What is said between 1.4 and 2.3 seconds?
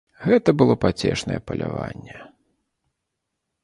паляванне.